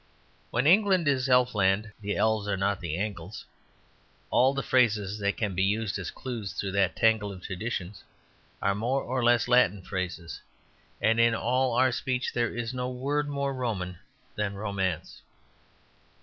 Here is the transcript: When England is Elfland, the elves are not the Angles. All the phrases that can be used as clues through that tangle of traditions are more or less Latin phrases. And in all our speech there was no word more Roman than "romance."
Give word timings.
When 0.49 0.65
England 0.65 1.07
is 1.07 1.27
Elfland, 1.29 1.91
the 2.01 2.17
elves 2.17 2.47
are 2.47 2.57
not 2.57 2.81
the 2.81 2.97
Angles. 2.97 3.45
All 4.31 4.51
the 4.55 4.63
phrases 4.63 5.19
that 5.19 5.37
can 5.37 5.53
be 5.53 5.61
used 5.61 5.99
as 5.99 6.09
clues 6.09 6.53
through 6.53 6.71
that 6.71 6.95
tangle 6.95 7.31
of 7.31 7.43
traditions 7.43 8.03
are 8.63 8.73
more 8.73 9.03
or 9.03 9.23
less 9.23 9.47
Latin 9.47 9.83
phrases. 9.83 10.41
And 10.99 11.19
in 11.19 11.35
all 11.35 11.73
our 11.75 11.91
speech 11.91 12.33
there 12.33 12.49
was 12.49 12.73
no 12.73 12.89
word 12.89 13.29
more 13.29 13.53
Roman 13.53 13.99
than 14.35 14.55
"romance." 14.55 15.21